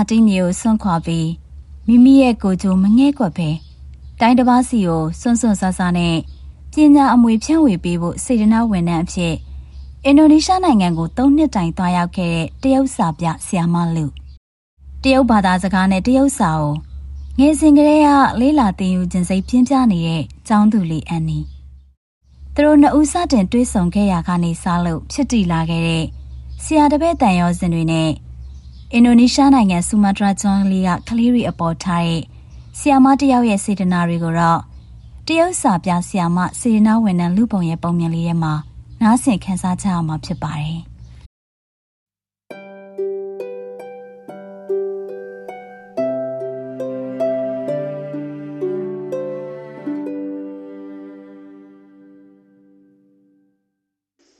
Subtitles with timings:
[0.00, 1.28] ငွေရက်စာတင်းတွေကိုဆွန့်ခွာပြီး
[1.86, 3.50] မိမိရဲ့ကိုယ်ကျိုးမငဲ့ကွက်ပဲ
[4.20, 6.16] တိုင်းတစ်ပါးစီကိုစွန့်စွန့်ဆာဆာနဲ့
[6.72, 9.34] ပညာအမွေဖြန့်ဝေပေးဖို့စေတနာဝန်ထမ်းအဖြစ်
[10.04, 14.06] အင်ဒိုနီးရှားနိုင်ငံကို၃နှစ်တိုင်သွားရောက်ခဲ့တဲ့တရုတ်စာပြဆရာမလူ
[15.02, 16.74] တရုတ်ဘာသာစကားနဲ့တရုတ်စာကို
[17.38, 21.38] ငယ်စဉ်ကတည်းကလေးလာသင်ယူခြင်းစိတ်ပြင်းပြနေတဲ့ကျောင်းသူလေးအန်နီ
[22.54, 26.04] သူတို့နှစ်ဦးစတင်တွေးဆုံခဲ့ရကနေစားလို့ဖြစ်တည်လာခဲ့တဲ့
[26.62, 28.10] ဆရာတပည့်တန်ရောစင်တွေနဲ့
[28.94, 32.22] အင်ဒိုနီးရှားနိုင်ငံဆူမာတရာကျွန်းလေးကကလေးတွေအပေါ်ထားတဲ့
[32.78, 34.60] ဆီယာမတယောက်ရဲ့စေတနာတွေကိုတော့
[35.26, 38.52] တရုတ်စာပြဆီယာမစေတနာဝန်ထမ်းလူပုံရဲ့ပုံမြင်လေးထဲမှာ
[39.00, 40.78] နားဆင်ခန်းစားကြရမှာဖြစ်ပါတယ်။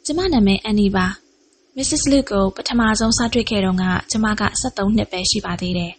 [0.05, 1.19] ကျမနာမည်အန်နီပါ
[1.81, 5.92] မစ္စစ်လူကိုပထမဆုံးစတွေ့ခဲ့တော့ကကျမက73နှစ်ပဲရှိပါသေးတယ်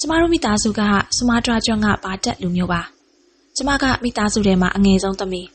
[0.00, 0.80] ကျမတို့မိသားစုက
[1.16, 2.82] ဆူမာတရာကျွန်းကဘာတက်လူမျိုးပါ
[3.56, 5.48] ကျမကမိသားစုထဲမှာအငယ်ဆုံးသမီး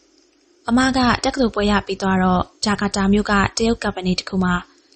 [0.70, 4.54] အမကတက္ကသိုလ်ပွဲရပြီးသွားတော့ဂျာကာတာမြို့ကတရုတ်ကမ္ပဏီတစ်ခုမှာ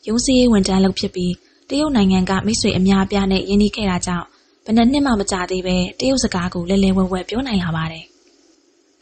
[0.07, 1.33] ရုံးစည်းဝန်ထမ်းလုပ်ဖြစ်ပြီး
[1.69, 4.25] တရုတ်နိုင်ငံကမိတ်ဆွေအများအပြားနဲ့ရင်းနှီးခဲ့တာကြောင့်
[4.65, 8.05] ဘယ်နှစ်နှစ်မှမကြာသေးပဲတရုတ်စကားကိုလဲလဲဝဲဝဲပြောနိုင်လာပါတယ်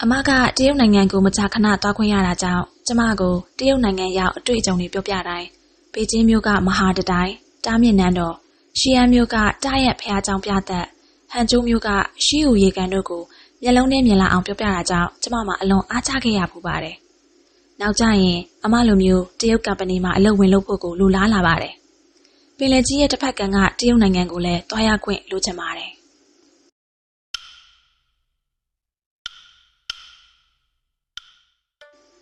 [0.02, 5.48] အမကတရုတ်နိုင်ငံကိုမကြာခဏသွားခွင့်ရတာကြောင့် ကျမကိုတရုတ်နိုင်ငံရောက်အတွေ့အကြုံတွေပြောပြတိုင်း
[5.94, 7.34] ပေကျင်းမြို့ကမဟာတတိုင်း
[7.66, 8.36] တားမြင့်နန်းတော်
[8.80, 10.86] ရှီယန်မြို့ကတားရက်ဖျားကြောင်ပြသက်
[11.32, 11.90] ဟန်ကျိုးမြို့က
[12.26, 13.24] ရှီဟူရေကန်တို့ကို
[13.62, 16.96] မျက်လုံးနဲ့မြင်လာအောင်ပြောပြတာကြောင့်ကျမမှာအလွန်အားကျခဲ့ရပူပါတယ်။
[17.82, 21.74] နောက်ကျရင်အမလိုမျိုးတရုတ်ကမ်ပဏီမှာအလုပ်ဝင်လုပ်ဖို့ကိုလိုလားလာပါတယ်။
[22.58, 25.92] ပင်လယ်ကြီးရဲ့တစ်ဖက်ကကတရုတ်နိုင်ငံကိုလည်းတွားရခွင့်လိုချင်ပါတယ်။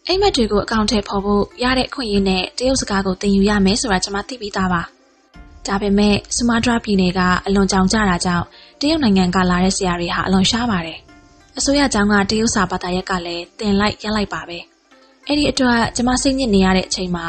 [0.08, 4.82] အိမ်မက်တွေကိုအကောင့်ထဲပေါ်ဖို့ရတဲ့အခွင့်အရေးနဲ့တရုတ်စကားကိုသင်ယူရမယ်ဆိုတာကျွန်မသိပြီးသားပါ။
[5.68, 8.46] ဒါပေမဲ့ဆူမာတရာပြည်နယ်ကအလွန်ကြောင်ကြတာကြောင့်
[8.82, 11.00] တရုတ်နိုင်ငံကလာတဲ့ဆရာတွေဟာအလွန်ရှားပါတယ်။
[11.58, 14.58] အစိုးရကျောင်းကတရုတ်စာဘာသာရပ်ကလည်းတင်လိုက်ရက်လိုက်ပါပဲ။
[15.28, 17.26] အဲ့ဒီအတွက်ကျွန်မစိတ်ညစ်နေရတဲ့အချိန်မှာ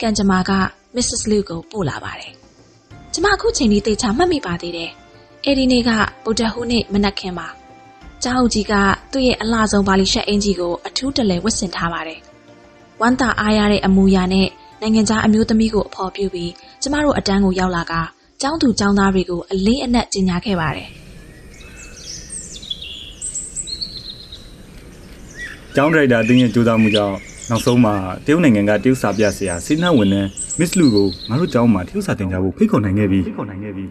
[0.00, 0.52] ကန်ဂျမာက
[0.94, 1.22] Mrs.
[1.30, 2.32] Liu ကိုပို့လာပါတယ်။
[3.12, 4.90] ကျွန်မအခုချိန်ဒီတေချာမှတ်မိပါသေးတယ်။
[5.44, 5.90] အဲ့ဒီနေ့က
[6.24, 7.48] ဗုဒ္ဓဟူးနေ့မနက်ခင်းပါ။
[8.24, 8.74] ကျောင်းအုပ်ကြီးက
[9.12, 12.20] သူ့ရဲ့အလှဆုံးဘာလီရှက်အင်ကြီးကိုအထူးတလဲဝတ်ဆင်ထားပါတယ်။
[13.00, 14.48] ဝမ်းသာအားရတဲ့အမူအရာနဲ့
[14.80, 16.52] နိုင်ငံသားအမျိုးသမီးကိုအဖော်ပြုပြီး
[16.82, 17.92] ကျမတို့အတန်းကိုရောက်လာက
[18.40, 20.88] ကျောင်းသူကျောင်းသားတွေကိုအလေးအနက်ကြီးညာခဲ့ပါတယ်။
[25.74, 27.16] ကျောင်းဒရိုက်တာအတင်းရဲ့ကြိုးစားမှုကြောင့်
[27.50, 27.94] နောက်ဆုံးမှာ
[28.26, 33.84] တရုတ်နိုင်ငံကတရုတ်စာပြဆရာစေနာဝန်ထမ်းမစ်လူကိုငါတို့ကျောင်းမှာတရုတ်စာသင်ကြားဖို့ဖိတ်ခေါ်နိုင်ခဲ့ပြီဖိတ်ခေါ်နိုင်ခဲ့ပြီ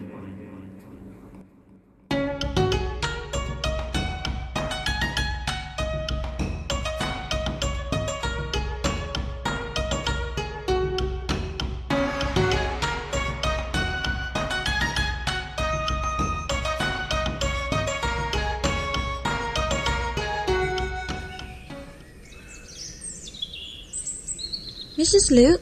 [25.00, 25.26] Mrs.
[25.38, 25.52] Liu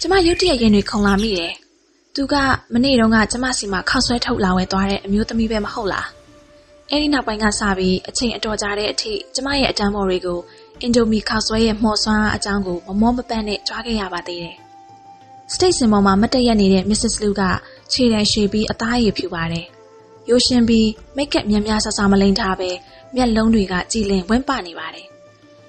[0.00, 1.52] ကျမရုတ်တရက်ရင်တွေခုန်လာမိတယ်။
[2.14, 2.34] သူက
[2.72, 6.06] မနေ့တုန်းကကျမစီမှာခောက်ဆွဲထုတ်လာဝဲသွားတဲ့အမျိုးသမီးပဲမဟုတ်လား။
[6.90, 10.40] အဲဒီနောက်ပိုင်းကစပြီးအချိန်အတော်ကြာတဲ့အထိကျမရဲ့အတန်းပေါ်တွေကို
[10.82, 14.56] အင်ဒိုမီခောက်ဆွဲရဲ့မှော်စွမ်းအကြောင်းကိုမမောမပန့်နဲ့ကြွားခဲ့ရပါသေးတယ်။
[15.54, 17.14] State စင်ပေါ်မှာမတ်တရက်နေတဲ့ Mrs.
[17.22, 17.42] Liu က
[17.92, 19.66] ခြေတံရှည်ပြီးအသားရည်ဖြူပါတယ်။
[20.28, 22.70] ရိုးရှင်းပြီးမိတ်ကပ်များများဆဆမလိန်ထားပဲ
[23.14, 25.08] မျက်လုံးတွေကကြည်လင်ဝင့်ပနေပါတယ်။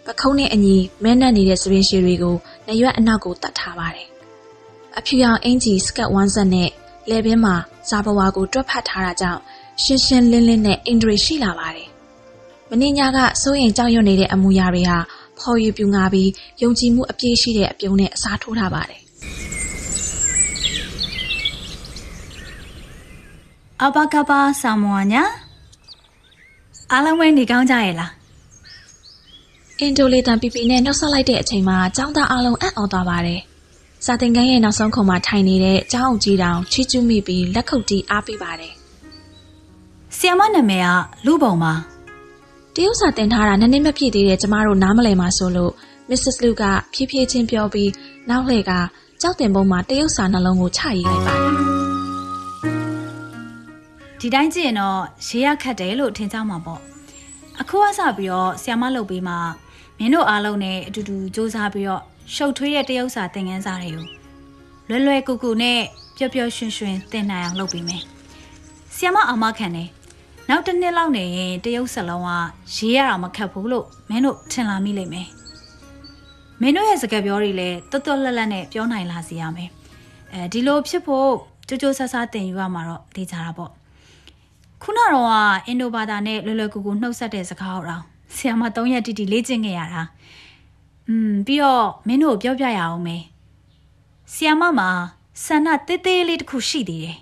[0.10, 2.36] ပခုံးနဲ့အညီမဲနက်နေတဲ့စပင်းရှည်တွေကို
[2.68, 4.08] နရွက်အနောက်ကိုတတ်ထားပါတယ်။
[4.98, 6.70] အဖြူရောင်အင်ကြီးစကတ်ဝမ်းဆက်နဲ့
[7.10, 7.56] လဲဘင်းမှာ
[7.90, 9.42] ဇာဘဝါကိုတွက်ဖတ်ထားတာကြောင့်
[9.84, 11.90] ရှင်းရှင်းလင်းလင်းနဲ့အင်ဒရီရှိလာပါတယ်။
[12.70, 14.98] မင်းညာကစိုးရင်ကြောက်ရွံ့နေတဲ့အမူအရာတွေဟာ
[15.40, 16.30] ဖော်ရည်ပြူငါပြီး
[16.62, 19.02] ယုံကြည်မှုအပြည့်ရှိတဲ့အပြုံးနဲ့အစားထိုးထားပါတယ်
[23.82, 25.24] အဘကဘာဆာမွာညာ
[26.92, 28.12] အားလုံးပဲနေကောင်းကြရဲ့လား။
[29.82, 33.40] အင်ဒိုလီတန်ပီပီနဲ့နှုတ်ဆက်လိုက်တဲ့အချိန်မှာចောင်းသားအလုံးအံ့ဩသွားပါတယ်။
[34.06, 38.74] စာသင်ခန်းရဲ့နောက်ဆုံးခုံမှာထိုင်နေတဲ့ကျောင်းအုပ်ကြီးတောင်ချီးကျူးမိပြီးလက်ခုပ်တီးအားပေးပါတယ်
[40.18, 40.88] ဆီယမနာမည်က
[41.26, 41.74] လူပုံပါ။
[42.76, 45.74] တရုတ်စာသင်ထားတာနည်းနည်းမပြည့်သေးတဲ့ကျမတို့နားမလည်မှဆိုလို့
[46.10, 46.36] Mrs.
[46.44, 47.92] Lu ကဖြည်းဖြည်းချင်းပြောပြီး
[48.30, 48.72] နောက်လှည့်က
[49.22, 51.54] ကြောက်တင်ပုံမှာတရုတ်စာနှလုံးကိုချရေးလိုက်ပါတယ်
[54.20, 56.82] ဒီတိုင်းကြည့်ရင်တော့ရေးရခတ်တယ်လို့ထင်ကြမှာပေါ့
[57.60, 59.36] အခုကစပြီးတော့ဆီယမလုပ်ပြီးမှ
[60.00, 62.04] မင်းတို့အားလုံးနဲ့အတူတူစူးစမ်းပြီးတော့
[62.36, 64.06] ရှုပ်ထွေးတဲ့တရုတ်စာသင်ခန်းစာတွေကို
[64.90, 65.80] လွယ်လွယ်ကူကူနဲ့
[66.18, 68.04] ပျော်ပျော်ရွှင်ရွှင်သင်နိုင်အောင်လုပ်ပေးမယ်
[68.96, 69.90] ဆီယမအာမခံတယ်
[70.50, 72.30] နောက်တစ်နှစ်လောက်နေရင်တရုတ်စလုံးက
[72.76, 75.28] ရေးရတာမခက်ဘူးလို့မင်းတို့ထင်လာမိလိမ့်မယ်
[76.62, 79.70] မင်းတို့ရဲ့စကားပြောတွေလည်းတော်တော်လက်လက်နဲ့ပြောနိုင်လာစီရမယ်
[80.34, 81.30] အဲဒီလိုဖြစ်ဖို့
[81.68, 83.72] ကြိုးကြိုးဆဆတင်ယူရမှာတော့သိကြတာပေါ့
[84.82, 85.34] ခုနတော့က
[85.68, 88.04] အင်ဒိုဘာသာနဲ့လွယ်လွယ်ကူကူနှုတ်ဆက်တဲ့စကားတော့
[88.36, 90.04] ဆီယမ3ရက်တိတိလေ့ကျင့်ခဲ့ရတာ
[91.08, 93.24] อืมပြီးတော့မင်းတို့ပြောပြရအောင်မယ်
[94.34, 94.90] ဆီယမမှာ
[95.46, 97.18] ဆန္ဒတေးသေးလေးတစ်ခုရှိသေးတယ်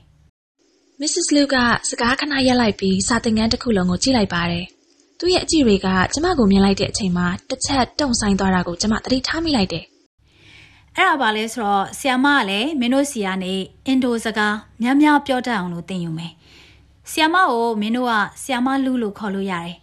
[1.02, 1.28] Mrs.
[1.36, 1.56] Lu က
[1.90, 4.66] စကားခဏရက်လိုက်ပြီးစာသင်ခန်းတစ်ခုလုံးကိုကြည့်လိုက်ပါတယ်။
[5.20, 9.86] သူ့ရဲ့အကြည့်တွေကကျမကိုမြင်လိုက်တဲ့အချိန်မှာတစ်ချက်တုံဆိုင်သွားတာကိုကျမသတိထားမိလိုက်တယ်
[10.96, 13.54] အဲ့ဒါပါလဲဆိုတော့ဆီယမကလည်းမင်းတို့စီကနေ
[13.86, 16.32] အင်ဒိုစကားများများပြောတတ်အောင်လို့သင်ယူမယ်
[17.12, 19.76] ဆီယမကိုမင်းတို့ကဆီယမလူလို့ခေါ်လို့ရတယ်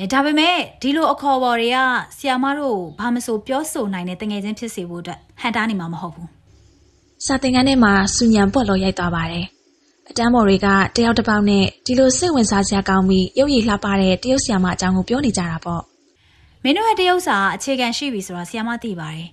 [0.00, 1.78] အဲဒါပေမဲ့ဒီလိုအခေါ်အဝေါ်တွေက
[2.16, 6.28] ဆီယမတို့ဘာမဆိုပြောဆိုနိုင်တဲ့တငယ်ချင်းဖြစ်စေဖို့အတွက်ဟန်တားနေမှာမဟုတ်ဘူး။
[7.24, 9.46] စာသင်ခန်းထဲမှာစူညံပွက်လို့ရိုက်သွားပါတယ်။
[10.10, 15.82] အတန်းမော်တွေကတယောက်တစ်ပေါက်နဲ့ဒီလိုစိတ်ဝင်စားစရာကောင်းပြီးရုပ်ရည်လှပတဲ့တရုတ်ဆရာမအကြောင်းကိုပြောနေကြတာပေါ့။
[16.62, 19.28] မင်းတို့ရဲ့တရုပ်စာအခြေခံရှိပြီဆိုတာဆီယမသိပါတယ်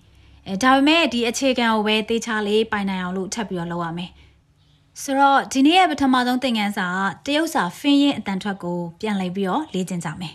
[0.47, 4.11] အဲဒါပေမဲ့ဒီအခြေခံကိုပဲတေချာလေးပိုင်နိုင်အောင်လို့ထပ်ပြီးတော့လုပ်ရမယ်
[5.01, 6.87] ဆိုတော့ဒီနေ့ရဲ့ပထမဆုံးသင်ခန်းစာ
[7.23, 10.33] ကတရုပ်စာဖင်းရင်အတန်ထွက်ကိုပြန်လှည့်ပြီးတော့လေ့ကျင့်ကြမယ်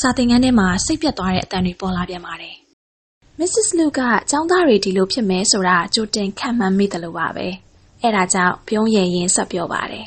[0.00, 2.54] စာသင်ခန်းထဲမှာစိတ်ပြတ်သွားတဲ့အတန်တွေပေါ်လာပြန်ပါတယ်။
[3.38, 3.68] Mrs.
[3.78, 4.00] Lu က
[4.30, 7.48] ចောင်းသားတွေဒီလိုဖြစ်မယ်ဆိုတာကြိုတင်ခံမှန်းမိတယ်လို့ပါပဲ။
[8.02, 10.06] အဲဒါကြောင့်ပြုံးရည်ရင်ဆက်ပြောပါတယ်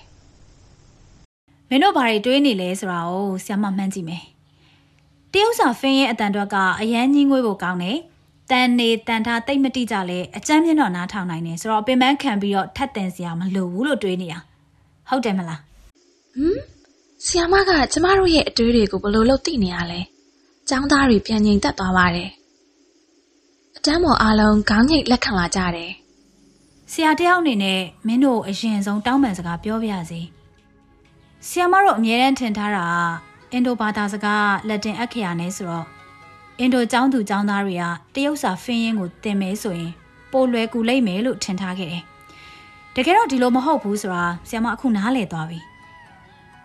[1.69, 4.23] မင်းတို့ဘာတွေတွေးနေလဲဆိုတာကိုဆရာမမှန်းကြည့်မယ်
[5.31, 7.97] တရုပ်စာဖင်းရဲ့အတန်တွက်ကအရန်ကြီးငွေဖို့ကောင်းတယ်
[8.51, 14.35] တန်နေတန်ထားတိတ်မတိကြလဲအကျမ်းမြင့်တော့နားထောင်နိုင်တယ်ဆိုတော့ပင်ပန်းခံပြီးတော့ထပ်တင်စရာမလိုဘူးလို့တွေးနေရ
[15.09, 15.59] ဟုတ်တယ်မလား။
[16.35, 16.59] ဟမ်။
[17.25, 19.99] ဆီယမကကျမတို့ရဲ့အတွေးတွေကိုဘလို့လို့သိနေရလဲ။
[20.69, 22.29] ចောင်းသားတွေပြန်ငြိမ်သက်သွားပါတယ်။
[23.77, 25.91] အတန်းပေါ်အားလုံးခေါင်းငိတ်လက်ခံလာကြတယ်။
[26.91, 30.21] ဆရာတယောက်အနေနဲ့မင်းတို့အရင်ဆုံးတောင်းပန်စကားပြောပြရစီ။
[31.47, 32.85] ဆီယမတို့အမြဲတမ်းထင်ထားတာ
[33.51, 35.85] အင်ဒိုဘာသာစကားလက်တင်အက္ခရာနဲ့ဆိုတော့
[36.59, 37.83] အင်ဒိုကျောင်းသူကျောင်းသားတွေက
[38.15, 39.91] တရုတ်စာဖင်းရင်းကိုသင်မယ်ဆိုရင်
[40.31, 42.03] ပိုလွယ်ကူလိမ့်မယ်လို့ထင်ထားခဲ့တယ်။
[42.95, 45.59] တကယ်တော့ဒီလိုမဟုတ်ဘူးဆိုတာဆီယမအခုနားလည်သွားပြီ။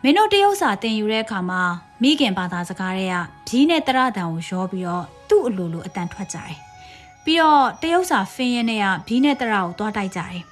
[0.09, 1.63] မင်းတို့တရုတ်စာသင်ယူတဲ့အခါမှာ
[2.03, 3.17] မိခင်ဘာသာစကားတွေက
[3.49, 6.55] ဘီးနဲ့တရတန်ကိုရောပြီးတော့သူ့အလိုလိုအတန်ထွက်ကြတယ်
[7.25, 10.43] ပြီးတော့တရုတ်စာဖင်းရင်းနဲ့ကဘီးနဲ့တရကိုတွားတိုက်ကြတယ်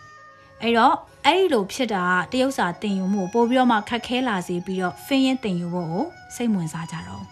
[0.62, 6.04] အဲ့တော့အဲ့ဒီလိုဖြစ်တာကတရုတ်စာသင်ယူမှုကိုပို့ပြီးတော့မှခက်ခဲလာစေပြီးတော့ဖင်းရင်းသင်ယူဖို့ကို
[6.34, 7.24] စိတ်ဝင်စားကြတော့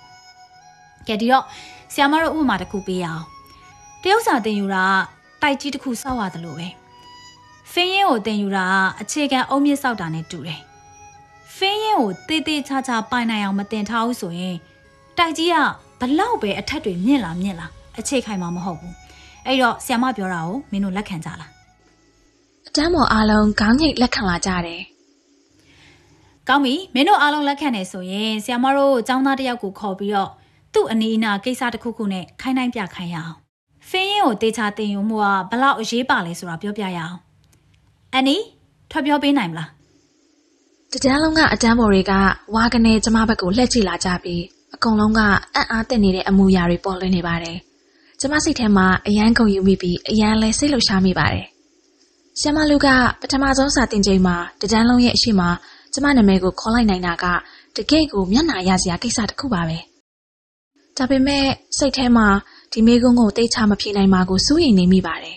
[1.07, 1.45] ကဲဒီတော့
[1.93, 3.25] ဆရာမတို့ဥပမာတစ်ခုပေးရအောင်
[4.03, 4.85] တရုတ်စာသင်ယူတာ
[5.43, 6.69] ကတိုက်ကြီးတစ်ခုစောက်ရတယ်လို့ပဲ
[7.73, 10.72] ဖင်းရင်းကိုသင်ယူတာကအခြေခံအုံမြင့်စောက်တာနဲ့တူတယ်ဖ
[11.69, 14.57] င်းရင်းကိုတေးသေးချာချာပိုင်နိုင်အောင်မတင်ထားဘူးဆိုရင်
[15.19, 15.57] တိုက်ကြီးက
[16.01, 17.67] ဘလောက်ပဲအထက်တွေမြင့်လာမြင့်လာ
[17.99, 18.95] အခြေခိုင်မှာမဟုတ်ဘူး
[19.47, 21.51] အဲ့တော့ဆရာမပြောတာကိုမင်းတို့လက်ခံကြလား။
[22.67, 24.83] အတန်းပေါ်အားလုံးခေါင်းညိတ်လက်ခံလာကြတယ်
[26.49, 30.31] ကောင်းပြီမင်းတို့အားလုံးလက်ခံနေဆိုရင်ဆရာမတို့ចောင်းသားတစ်ယောက်ကိုခေါ်ပြီးတော့
[30.75, 33.35] သူ့အနီးအနားကိစ္စတစ်ခုခုနဲ့ခိုင်းတိုင်းပြခိုင်းရအောင်
[33.89, 37.17] ဖင်းရင်ကိုတေချာတင်ယူမှုကဘလောက်အရေးပါလဲဆိုတာပြောပြရအောင်
[38.13, 38.37] အန်နီ
[38.91, 39.71] ထွက်ပြောပေးနိုင်မလား။
[40.95, 42.13] တတန်းလုံးကအတန်းပေါ်တွေက
[42.55, 44.43] ဝါကနေကျမဘက်ကိုလှည့်ကြည့်လာကြပြီး
[44.75, 45.21] အကုန်လုံးက
[45.55, 47.57] အံ့အားသင့်နေတဲ့အမူအရာတွေပေါ်လွင်နေပါတယ်။
[48.21, 51.47] ကျမစိတ်ထဲမှာအယမ်းကုန်ယူမိပြီးအယမ်းလဲစိတ်လှုပ်ရှားမိပါတယ်။
[52.39, 52.89] ဆီယမလူက
[53.21, 55.43] ပထမဆုံးစာတင်ချိန်မှာတတန်းလုံးရဲ့အရှိမ
[55.93, 57.25] ကျမနာမည်ကိုခေါ်လိုက်နိုင်တာက
[57.77, 59.79] တကယ့်ကိုမျက်နှာရစရာကိစ္စတစ်ခုပါပဲ။
[60.97, 61.47] ဒါပေမဲ့
[61.79, 62.27] စိတ်ထဲမှာ
[62.73, 65.37] ဒီမေကုန်းကိုတိတ်ချမဖြေနိုင်ပါကိုစိုးရိမ်နေမိပါတယ်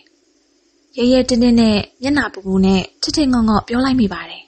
[0.97, 4.41] ။ရဲရဲတင်းတင်းနဲ့မျက်နှာပူပူနဲ့ချစ်ချစ်ငေါ့ငေါ့ပြောလိုက်မိပါတယ်။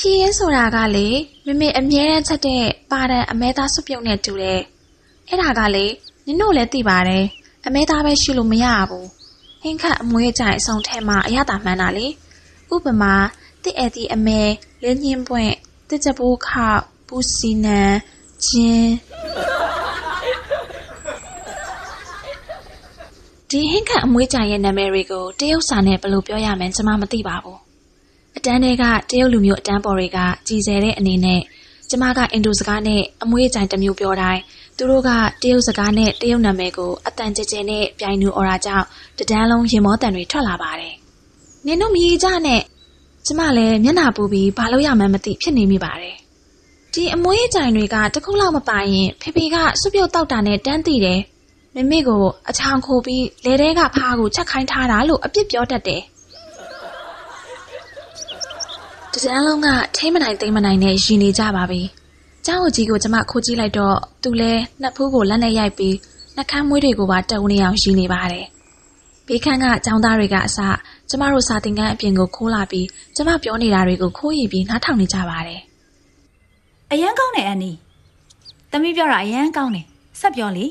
[0.00, 1.08] ဖြေရဲဆိုတာကလေ
[1.46, 4.60] မမေအမြဲတမ်းချက်တဲ့ပါတန်အမဲသားစွပ်ပြုံနဲ့တူတယ်။
[5.28, 5.86] အဲ့ဒါကလေ
[6.26, 7.24] နင်တို့လည်းသိပါတယ်။
[7.66, 9.06] အမဲသားပဲရှိလို့မရဘူး။
[9.62, 12.06] ဟင်းခတ်အမွေးကြိုင်အဆောင်ထဲမှာအရသာမှန်းတာလေ။
[12.74, 13.14] ဥပမာ
[13.62, 14.40] တစ်အဲ့ဒီအမဲ
[14.82, 15.52] လင်းညင်းပွင့်
[15.88, 16.66] တစ်ချပိုးခါ
[17.06, 17.80] ပူစီနံ
[18.46, 18.92] ဂျင်း
[23.50, 27.65] ဒီဟင်းခတ်အမွေးကြိုင်ရဲ့နာမည်တွေကိုတရုတ်စာနဲ့ဘယ်လိုပြောရမလဲကျွန်မမသိပါဘူး။အ
[28.46, 31.40] တန်းတွေကတရုတ်လူမျိုးအတန်းပေါ်တွေကကြည်စဲတဲ့အနေနဲ့
[31.90, 34.40] ကျမကအင်ဒိုစကားနဲ့အမွေးကြိုင်တစ်မျိုးပြောတိုင်း
[34.76, 35.10] သူတို့က
[35.42, 38.86] တရုတ်စကားနဲ့တရုတ်နာမည်ကိုအတန်ကျကျနဲ့ပြိုင်တူအော်ရာကြောင့်
[39.18, 40.94] တဒန်းလုံးရင်မောတန်တွေထွက်လာပါတယ်။
[41.66, 42.62] နင်တို့မြည်ကြနဲ့
[43.26, 46.16] ကျမလည်းမျက်နှာပူပြီးဘာလို့ရမှန်းမသိဖြစ်နေမိပါတယ်။
[46.94, 51.20] ဒီအမွေးကြိုင်တွေကတစ်ခုလောက်မပိုင်ရင်ဖေဖေကစွပ်ပြုတ်တောက်တာနဲ့တန်းတည်တယ်။
[51.74, 56.02] မမေကိုအချောင်ခိုးပြီးလေထဲကဖားကိုချက်ခိုင်းထားတာလို့အပြစ်ပြောတတ်တယ်။
[59.16, 61.82] တတန်းလုံးကထိမ့်မနိုင်သိမ့်မနိုင်နဲ့ရင်နေကြပါပြီ။
[62.46, 65.96] ကျောင်းကြီးကိုကျမခိုးကြည့်လိုက်တော့သူလဲနှစ်ဖူးကိုလက်နဲ့ရိုက်ပြီး
[66.36, 68.46] နှကမ်းမွေးတွေကိုပါတုံနေအောင်ရင်နေပါတယ်။
[69.26, 70.58] ဘေးခန်းကကျောင်းသားတွေကအစ
[71.08, 75.60] ကျမတို့စာသင်ခန်းအပြင်ကိုခိုးလာပြီးကျမပြောနေတာတွေကိုခိုးရင်ပြီးနားထောင်နေကြပါတယ်။
[76.92, 77.72] အရန်ကောင်းတယ်အန်နီ။
[78.70, 79.86] သမီးပြောတာအရန်ကောင်းတယ်။
[80.20, 80.66] ဆက်ပြောလေ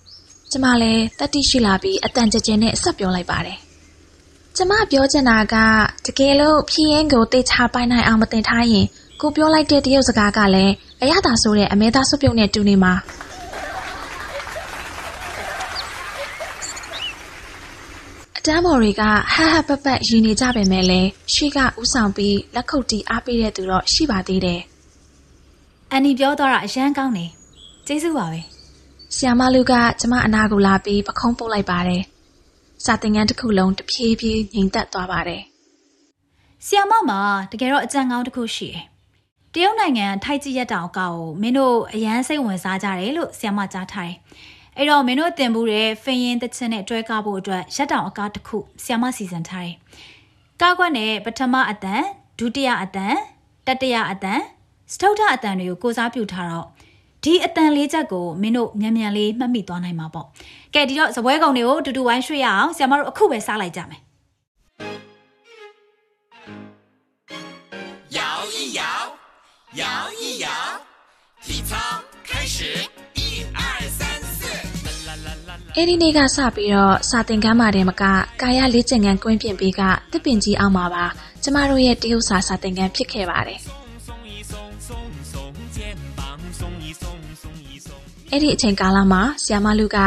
[0.50, 3.58] ။ကျမလည်းတတိရှိလာပြီးအတန်ကြဲကြဲနဲ့ဆက်ပြောလိုက်ပါတယ်။
[4.60, 5.56] ကျကျမပြောချင်တာက
[6.06, 8.86] တကယ်လို့ဖြင်းရင်ကိုတေချာပိုင်နိုင်အောင်မတင်ထားရင်
[9.20, 12.94] ကိုပြောလိုက်တဲ့တရုတ်စကားကလည်းအရသာဆိုတဲ့အမဲသားစွပ်ပြုတ်နဲ့တူနေမှာ
[18.36, 19.02] အတန်းမော်တွေက
[19.34, 19.36] ဟ
[19.68, 24.60] ဟပပရည်နေကြပေမဲ့လည်းရှေ့ကဥဆောင်ပြီးလက်ခုပ်တီးအားပေးတဲ့သူတော့ရှိပါသေးတယ်
[25.90, 27.30] အန်နီပြောတော့တာအရန်ကောင်းတယ်
[27.86, 28.40] ကျေးဇူးပါပဲ။
[29.16, 32.04] ဆီယမလူကကျမအနာကိုလာပြီးပခုံးပုတ်လိုက်ပါတယ်။
[32.84, 35.42] စာသင်ခန်းတစ်ခုလုံးတဖြည်းဖြည်းငြိမ်သက်သွားပါတယ်
[36.66, 37.20] ဆီယမမှာ
[37.52, 38.84] တကယ်တော့အကြံကောင်းတစ်ခုရှိတယ်
[39.54, 44.16] တရုတ်နိုင်ငံထိုက်ကြည့်ရက်တောင်အကောက်ကိုမင်းတို့အရန်စိတ်ဝင်စားကြတယ်လို့ဆီယမကြားထားတယ်
[44.76, 49.76] အဲ့တော့မင်းတို့တင်မှုတဲ့ဖင်ရင်တချင်နဲ့တွဲကားဖို့အတွက်ရက်တောင်အကားတစ်ခုဆီယမစီစဉ်ထားတယ်
[50.60, 52.02] ကားကွက်နဲ့ပထမအတန်
[52.38, 53.16] ဒုတိယအတန်
[53.66, 54.40] တတိယအတန်
[54.92, 56.66] စတုထအတန်တွေကိုကိုစားပြုထားတော့
[57.23, 60.27] ဒီအတန်လေးချက်ကိုမင်းတို့မြန်မြန်လေးမှတ်မိသွားနိုင်မှာပေါ့
[60.73, 64.01] ကဲဒီတော့ဇပွဲကုံတွေကိုတူတူဝိုင်းရွှေ့ရအောင်ဆီယမတို့အခုပဲစားလိုက်ကြမယ်
[68.17, 68.19] 摇
[68.53, 68.81] 一摇，
[69.81, 69.83] 摇
[70.19, 70.47] 一摇，
[71.45, 71.71] 体操
[72.29, 72.57] 开始，
[73.19, 73.21] 一
[73.59, 73.59] 二
[73.97, 74.01] 三
[74.37, 74.41] 四，
[75.07, 75.73] 啦啦啦啦啦。
[75.73, 78.03] ။အဲ့ဒီနေ့ကစပြီးတော့စာသင်ခန်းမှာတည်းမက
[78.41, 79.81] ကာယလေ့ကျင့်ခန်းကွင်းပြင်ပေးက
[80.11, 81.05] တစ်ပင်ကြီးအောင်မှာပါ
[81.43, 83.59] ကျမတို့ရဲ့တရုတ်စာစာသင်ခန်းဖြစ်ခဲ့ပါတယ်
[88.30, 89.98] အဲ့ဒီအချိန်ကာလမှာဆီယမလူက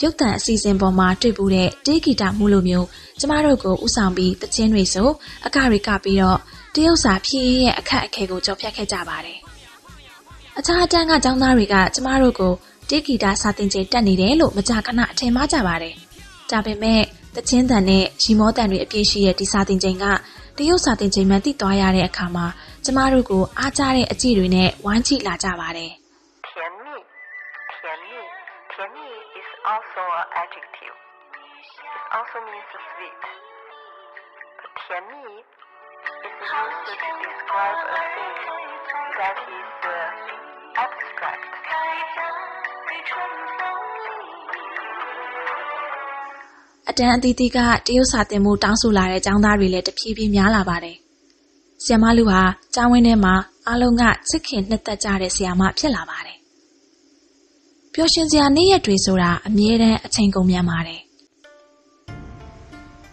[0.00, 2.86] ရုပ်တံအစီအစဉ်ပေါ်မှာတွေ့ပူတဲ့တေးဂီတာမှုလိုမျိုး
[3.20, 5.08] ကျမတို့ကိုဥဆောင်ပြီးတခြင်းတွေဆို
[5.46, 6.38] အကတွေကပြီးတော့
[6.74, 9.38] တရုတ်စာဖြည့်ရဲ့အခက်အခဲကိုကြော်ဖြတ်ခဲ့ကြပါတယ်။
[10.58, 12.52] အခြားအတန်းကကျောင်းသားတွေကကျမတို့ကို
[12.88, 15.94] တေးဂီတာစာသင်ချိန်တက်နေတယ်လို့မကြာခဏအထင်မှားကြပါတယ်။
[16.50, 17.02] ဒါပေမဲ့
[17.36, 20.04] တခြင်းတန်နဲ့ရီမောတန်တွေအပြည့်ရှိတဲ့ဒီစာသင်ချိန်က
[20.58, 22.46] တရုတ်စာသင်ချိန်မှသိသွားရတဲ့အခါမှာ
[22.84, 25.92] ကျမတို့ကိုအားကျတဲ့အကြည့်တွေနဲ့ဝိုင်းကြည့်လာကြပါတယ်။
[26.48, 26.96] Tianmi
[27.74, 28.20] Tianmi
[28.72, 29.08] Tianmi
[29.40, 30.96] is also an adjective.
[31.96, 33.22] It also means sweet.
[34.60, 35.24] But Tianmi
[36.28, 38.36] is used to describe a thing
[39.18, 41.44] that is uh, abstract.
[46.90, 50.96] အတန်းအသီးသီးကတရုတ်စာသင်မှုတောင်းဆိုလာတဲ့ចောင်းသားတွေလည်းတဖြည်းဖြည်းများလာပါတယ်
[51.82, 52.40] ဆီယမလူဟာ
[52.74, 53.34] ကျောင်းဝင်းထဲမှာ
[53.66, 56.38] အားလုံးကချစ်ခင်နှစ်သက်ကြတဲ့ဆီယမဖြစ်လာပါတယ်။
[57.92, 61.00] ပျော်ရွှင်စရာနေ့ရက်တွေဆိုတာအမြဲတမ်းအချိန်ကုန်မြန်ပါတယ်။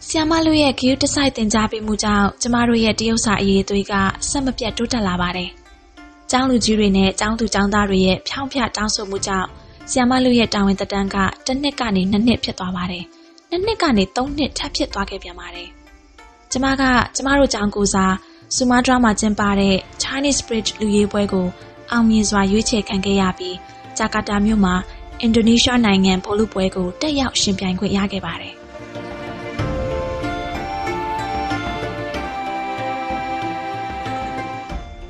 [0.07, 3.93] ဆီယမလူရဲ့ဂရုတစိုက်တင် जा ပေးမှုကြောင့်ကျမတို့ရဲ့တရုတ်စာအရေးသွေးက
[4.29, 5.49] ဆက်မပြတ်တိုးတက်လာပါတယ်။
[6.31, 9.47] ကျောင်းလူကြီးတွေနဲ့ကျောင်းသူကျောင်းသားတွေရဲ့ဖြောင်းဖြတောင်းဆိုမှုကြောင့်
[9.89, 13.03] ဆီယမလူရဲ့တာဝန်သက်တမ်းကတစ်နှစ်ကနေနှစ်နှစ်ဖြစ်သွားပါတယ်။
[13.49, 15.69] နှစ်နှစ်ကနေသုံးနှစ်ထပ်ဖြစ်သွားခဲ့ပြန်ပါတယ်။
[16.51, 16.83] ကျမက
[17.15, 18.13] ကျမတို့ကျောင်းကိုစား
[18.55, 21.47] ဆူမာဒရာမှာကျင်းပတဲ့ Chinese Bridge လူရေးပွဲကို
[21.91, 23.55] အောင်မြင်စွာရွေးချယ်ခံခဲ့ရပြီး
[23.97, 24.75] ဂျာကာတာမြို့မှာ
[25.21, 28.53] အင်ဒိုနီးရှားနိုင်ငံဘောလုံးပွဲကိုတက်ရောက်ရှင်ပြိုင်ခွင့်ရခဲ့ပါတယ်။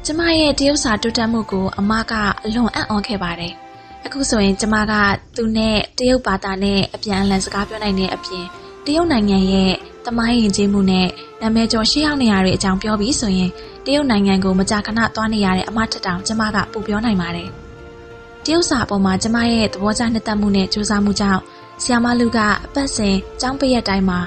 [0.05, 3.53] ကျမရဲ့တရုတ်စာတိုးတက်မှုကိုအမကအလွန်အံ့ဩခဲ့ပါတယ်။
[4.05, 4.93] အခုဆိုရင်ကျမက
[5.35, 8.45] သူနဲ့တရုတ်ဘာသာနဲ့အပြန်အလှန်စကားပြောနိုင်တဲ့အပြင်
[8.85, 9.73] တရုတ်နိုင်ငံရဲ့
[10.05, 11.07] တမိုင်းရင်ကျေးမှုနဲ့
[11.41, 13.49] နာမည်ကျော်ရှေးဟောင်းနေရာတွေအကြောင်းပြောပြီးဆိုရင်
[13.85, 17.49] တရုတ်နိုင်ငံကိုမကြာခဏသွားနေရတဲ့အမထက်တောင်ကျမကပိုပြောနိုင်ပါတယ်။
[18.45, 21.41] တရုတ်စာအပေါ်မှာကျမရဲ့သဘောကျနှစ်သက်မှုနဲ့ကြိုးစားမှုကြောင့်
[21.81, 24.19] ဆီယာမလူကအပတ်စဉ်ကျောင်းပိတ်ရက်တိုင်းမှာ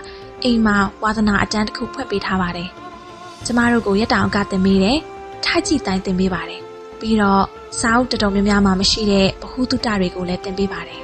[0.42, 2.68] အိမ်မှာဝါသနာအတန်းတစ်ခုဖွက်ပေးထားပါတယ်။
[3.46, 4.98] ကျမတို့ကိုရက်တောင်ကတင်ပေးတယ်။
[5.44, 6.60] ထိုက်ကြည့်တိုင်းတင်ပေးပါတယ်။
[7.00, 7.44] ပြီးတော့
[7.80, 11.00] စာအုပ်တော်တော်များများမှာမရှိတဲ့ဗဟုသုတတွေကိုလည်းတင်ပေးပါတယ်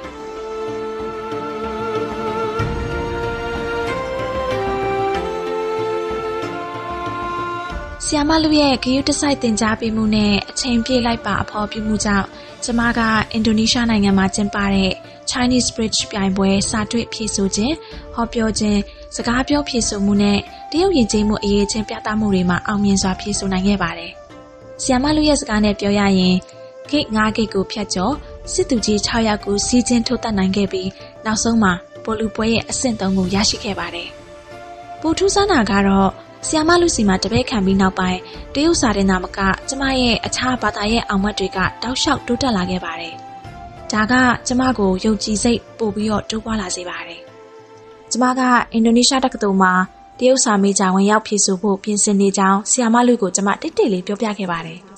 [8.05, 12.27] ဆီယာမလူရဲ့ဂရုတစိုက်တင် जा ပေးမှုနဲ့အချိန်ပြည့်လိုက်ပါအဖော်ပြမှုကြောင့်
[12.63, 12.99] ကျမက
[13.31, 14.91] အင်ဒိုနီးရှားနိုင်ငံမှာကျင်းပတဲ့
[15.29, 17.75] Chinese Bridge ပြိုင်ပွဲစာတွေ့ဖြည့်ဆို့ခြင်း
[18.13, 18.79] ဟောပြောခြင်း
[19.15, 20.37] စကားပြောဖြည့်ဆို့မှုနဲ့
[20.71, 24.11] တရုတ်ယဉ်ကျေးမှုအရေးချင်းပြသမှုတွေမှာအောင်မြင်စွာဖြည့်ဆို့နိုင်ခဲ့ပါတယ်။
[24.81, 26.35] ဆီယာမလူရဲ့စကားနဲ့ပြောရရင်
[26.89, 28.13] ဂိတ်9ဂိတ်ကိုဖျက်ကျော်
[28.53, 30.89] စစ်သူကြီး6ယောက်ကိုစီးချင်းထိုးတက်နိုင်ခဲ့ပြီး
[31.25, 34.09] နောက်ဆုံးမှာပိုလူပွဲရဲ့အဆင့်3ကိုရရှိခဲ့ပါတယ်။
[35.01, 36.11] ပိုထူးဆန်းတာကတော့
[36.47, 38.19] ဆီယာမလူစီမှာတပည့်ခံပြီးနောက်ပိုင်း
[38.53, 43.13] တရုတ်စာတင်တာမကကျမရဲ့အခြားဘာသာရဲ့အောင်မတ်တွေကတောက်လျှောက်တိုးတက်လာခဲ့ပါတယ်။
[43.91, 44.13] ဒါက
[44.47, 47.21] ကျမကိုယုံကြည်စိတ်ပို့ပြီးတော့တိုးပွားလာစေပါတယ်။
[48.11, 48.41] ကျမက
[48.73, 49.73] အင်ဒိုနီးရှားတက္ကသိုလ်မှာ
[50.19, 54.79] တရုတ်စာမေးကြဝင်ရောက်ဖြည့်ဆို့ဖို့ပြင်ဆင်နေကြောင်းဆီယာမလူကိုကျမတိတ်တိတ်လေးပြောပြခဲ့ပါတယ်။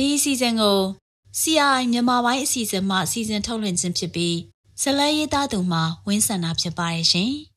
[0.00, 0.78] ဒီအစီအစဉ်ကို
[1.40, 4.36] CRI မြန်မာပိုင်းအစီအစဉ်မှစီစဉ်ထုတ်လွှင့်ခြင်းဖြစ်ပြီး
[4.82, 7.32] ဇလန်ရေးသားသူမှဝင်းဆန္ဒဖြစ်ပါတယ်ရှင်။